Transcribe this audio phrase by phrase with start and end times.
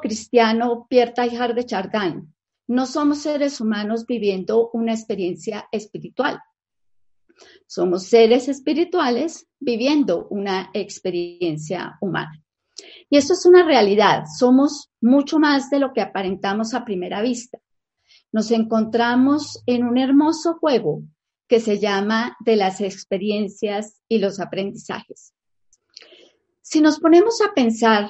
[0.00, 2.34] Cristiano Pierre Teilhard de Chardin,
[2.68, 6.40] no somos seres humanos viviendo una experiencia espiritual.
[7.66, 12.42] Somos seres espirituales viviendo una experiencia humana.
[13.10, 14.24] Y esto es una realidad.
[14.38, 17.58] Somos mucho más de lo que aparentamos a primera vista.
[18.30, 21.02] Nos encontramos en un hermoso juego
[21.48, 25.34] que se llama de las experiencias y los aprendizajes.
[26.62, 28.08] Si nos ponemos a pensar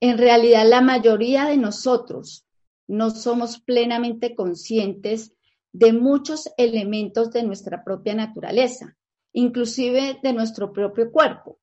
[0.00, 2.46] en realidad, la mayoría de nosotros
[2.86, 5.32] no somos plenamente conscientes
[5.72, 8.96] de muchos elementos de nuestra propia naturaleza,
[9.32, 11.58] inclusive de nuestro propio cuerpo.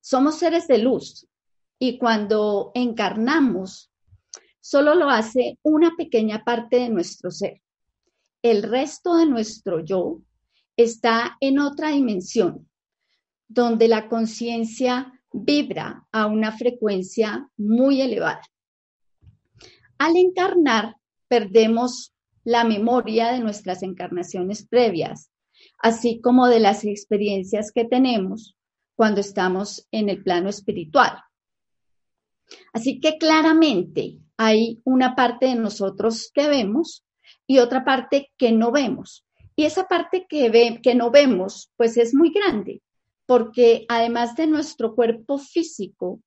[0.00, 1.26] Somos seres de luz
[1.78, 3.92] y cuando encarnamos,
[4.60, 7.62] solo lo hace una pequeña parte de nuestro ser.
[8.42, 10.20] El resto de nuestro yo
[10.76, 12.68] está en otra dimensión,
[13.48, 18.42] donde la conciencia vibra a una frecuencia muy elevada.
[19.98, 20.96] Al encarnar,
[21.28, 22.12] perdemos
[22.44, 25.30] la memoria de nuestras encarnaciones previas,
[25.78, 28.56] así como de las experiencias que tenemos
[28.96, 31.22] cuando estamos en el plano espiritual.
[32.72, 37.04] Así que claramente hay una parte de nosotros que vemos
[37.46, 39.24] y otra parte que no vemos.
[39.54, 42.82] Y esa parte que, ve, que no vemos, pues es muy grande
[43.26, 46.20] porque además de nuestro cuerpo físico,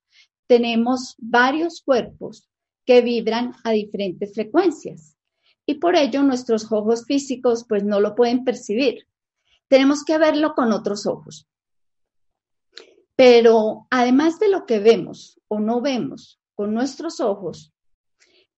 [0.46, 2.48] tenemos varios cuerpos
[2.84, 5.16] que vibran a diferentes frecuencias
[5.66, 9.06] y por ello nuestros ojos físicos pues no lo pueden percibir.
[9.68, 11.48] Tenemos que verlo con otros ojos.
[13.16, 17.72] Pero además de lo que vemos o no vemos con nuestros ojos,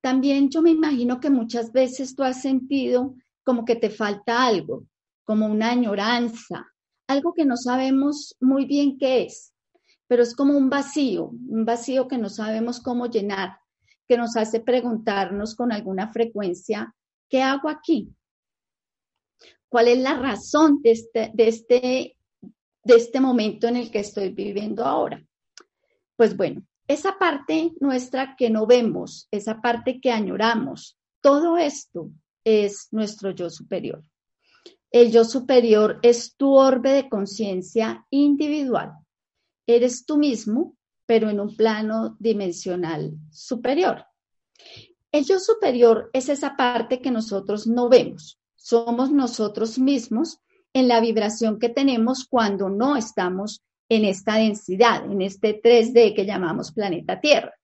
[0.00, 4.84] también yo me imagino que muchas veces tú has sentido como que te falta algo,
[5.24, 6.66] como una añoranza,
[7.08, 9.52] algo que no sabemos muy bien qué es,
[10.06, 13.58] pero es como un vacío, un vacío que no sabemos cómo llenar,
[14.06, 16.94] que nos hace preguntarnos con alguna frecuencia,
[17.28, 18.14] ¿qué hago aquí?
[19.68, 22.16] ¿Cuál es la razón de este, de este,
[22.84, 25.22] de este momento en el que estoy viviendo ahora?
[26.16, 32.10] Pues bueno, esa parte nuestra que no vemos, esa parte que añoramos, todo esto
[32.44, 34.02] es nuestro yo superior.
[34.90, 38.92] El yo superior es tu orbe de conciencia individual.
[39.66, 44.06] Eres tú mismo, pero en un plano dimensional superior.
[45.12, 48.38] El yo superior es esa parte que nosotros no vemos.
[48.56, 50.40] Somos nosotros mismos
[50.72, 56.26] en la vibración que tenemos cuando no estamos en esta densidad, en este 3D que
[56.26, 57.54] llamamos planeta Tierra.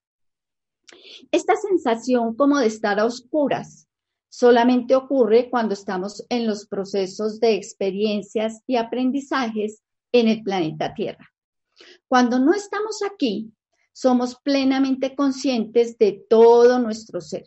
[1.30, 3.88] Esta sensación como de estar a oscuras,
[4.36, 9.80] solamente ocurre cuando estamos en los procesos de experiencias y aprendizajes
[10.10, 11.32] en el planeta Tierra.
[12.08, 13.52] Cuando no estamos aquí,
[13.92, 17.44] somos plenamente conscientes de todo nuestro ser.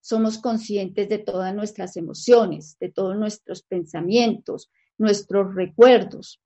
[0.00, 6.40] Somos conscientes de todas nuestras emociones, de todos nuestros pensamientos, nuestros recuerdos.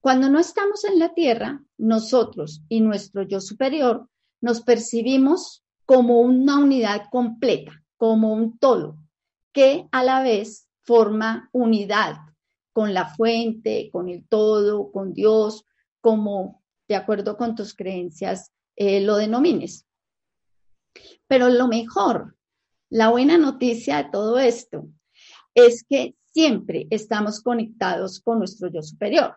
[0.00, 4.08] Cuando no estamos en la Tierra, nosotros y nuestro yo superior
[4.40, 8.96] nos percibimos como una unidad completa, como un todo,
[9.52, 12.16] que a la vez forma unidad
[12.72, 15.64] con la fuente, con el todo, con Dios,
[16.00, 19.86] como de acuerdo con tus creencias eh, lo denomines.
[21.26, 22.36] Pero lo mejor,
[22.88, 24.88] la buena noticia de todo esto
[25.54, 29.36] es que siempre estamos conectados con nuestro yo superior.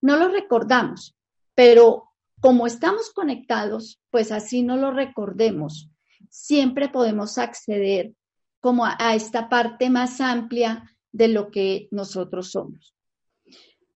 [0.00, 1.16] No lo recordamos,
[1.54, 2.10] pero
[2.40, 5.90] como estamos conectados, pues así no lo recordemos.
[6.28, 8.14] Siempre podemos acceder
[8.60, 12.94] como a, esta parte más amplia de lo que nosotros somos.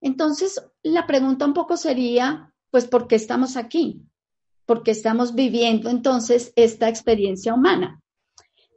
[0.00, 4.02] Entonces, la pregunta un poco sería, pues, ¿por qué estamos aquí?
[4.66, 8.02] ¿Por qué estamos viviendo entonces esta experiencia humana?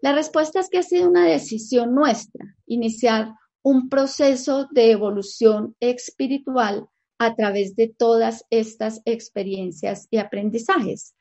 [0.02, 6.88] La respuesta es que ha sido una decisión nuestra, iniciar un proceso de evolución espiritual
[7.18, 11.16] a través de todas estas experiencias y aprendizajes.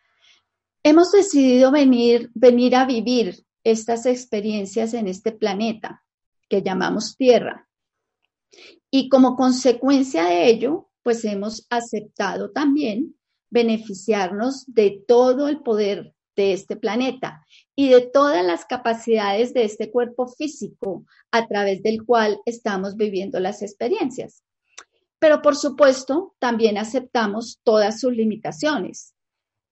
[0.83, 6.05] Hemos decidido venir, venir a vivir estas experiencias en este planeta
[6.49, 7.69] que llamamos Tierra.
[8.91, 13.17] Y como consecuencia de ello, pues hemos aceptado también
[13.51, 19.91] beneficiarnos de todo el poder de este planeta y de todas las capacidades de este
[19.91, 24.45] cuerpo físico a través del cual estamos viviendo las experiencias.
[25.19, 29.17] Pero por supuesto, también aceptamos todas sus limitaciones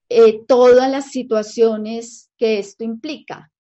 [0.09, 3.51] eh, todas las situaciones que esto implica.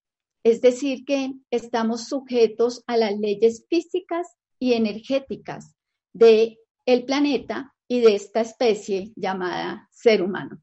[0.44, 5.74] Es decir, que estamos sujetos a las leyes físicas y energéticas
[6.12, 10.62] del el planeta y de esta especie llamada ser humano.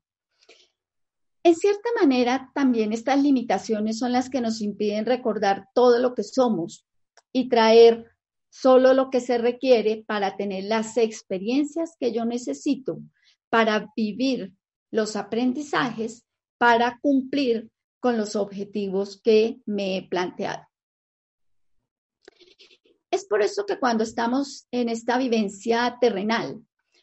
[1.44, 6.24] En cierta manera, también estas limitaciones son las que nos impiden recordar todo lo que
[6.24, 6.86] somos
[7.34, 8.12] y traer
[8.52, 13.00] solo lo que se requiere para tener las experiencias que yo necesito
[13.50, 14.54] para vivir
[14.92, 16.26] los aprendizajes
[16.60, 20.68] para cumplir con los objetivos que me he planteado.
[23.12, 26.62] Es por eso que cuando estamos en esta vivencia terrenal,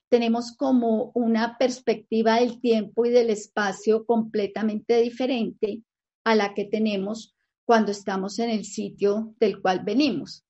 [0.08, 5.82] tenemos como una perspectiva del tiempo y del espacio completamente diferente
[6.24, 7.34] a la que tenemos
[7.64, 10.44] cuando estamos en el sitio del cual venimos.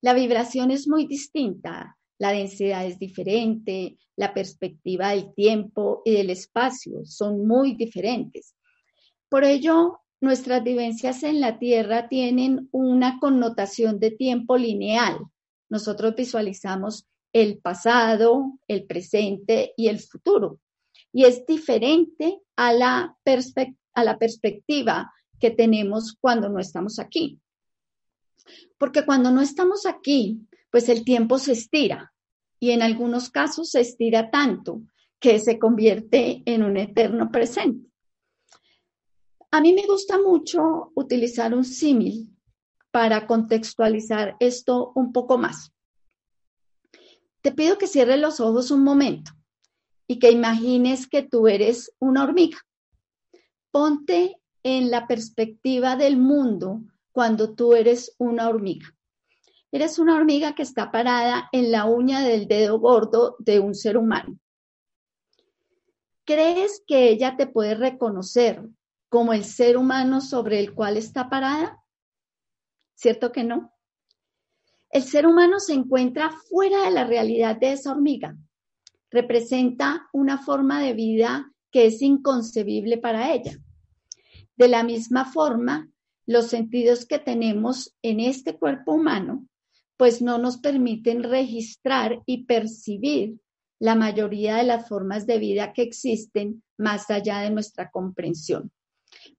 [0.00, 6.30] La vibración es muy distinta, la densidad es diferente, la perspectiva del tiempo y del
[6.30, 8.53] espacio son muy diferentes.
[9.34, 15.18] Por ello, nuestras vivencias en la Tierra tienen una connotación de tiempo lineal.
[15.68, 20.60] Nosotros visualizamos el pasado, el presente y el futuro.
[21.12, 23.16] Y es diferente a la,
[24.20, 27.40] perspectiva que tenemos cuando no estamos aquí.
[28.78, 32.12] Porque cuando no estamos aquí, pues el tiempo se estira
[32.60, 34.82] y en algunos casos se estira tanto
[35.18, 37.93] que se convierte en un eterno presente.
[39.54, 42.36] A mí me gusta mucho utilizar un símil
[42.90, 45.72] para contextualizar esto un poco más.
[47.40, 49.30] Te pido que cierres los ojos un momento
[50.08, 52.58] y que imagines que tú eres una hormiga.
[53.70, 56.80] Ponte en la perspectiva del mundo
[57.12, 58.92] cuando tú eres una hormiga.
[59.70, 63.98] Eres una hormiga que está parada en la uña del dedo gordo de un ser
[63.98, 64.36] humano.
[66.24, 68.60] ¿Crees que ella te puede reconocer
[69.14, 71.80] como el ser humano sobre el cual está parada?
[72.96, 73.72] ¿Cierto que no?
[74.90, 78.36] El ser humano se encuentra fuera de la realidad de esa hormiga.
[79.12, 83.56] Representa una forma de vida que es inconcebible para ella.
[84.56, 85.88] De la misma forma,
[86.26, 89.46] los sentidos que tenemos en este cuerpo humano
[89.96, 93.38] pues no nos permiten registrar y percibir
[93.78, 98.72] la mayoría de las formas de vida que existen más allá de nuestra comprensión.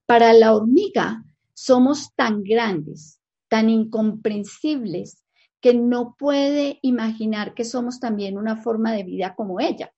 [0.06, 5.22] Para la hormiga somos tan grandes, tan incomprensibles,
[5.60, 9.92] que no puede imaginar que somos también una forma de vida como ella.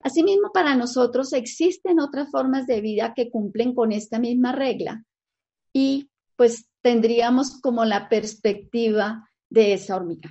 [0.00, 5.04] Asimismo, para nosotros existen otras formas de vida que cumplen con esta misma regla
[5.72, 10.30] y pues tendríamos como la perspectiva de esa hormiga.